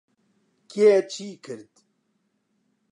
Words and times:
کێ 0.71 0.91
چی 1.11 1.27
کرد؟ 1.43 1.73